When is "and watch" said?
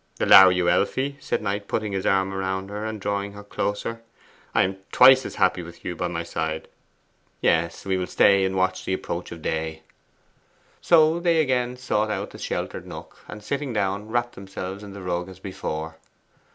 8.43-8.83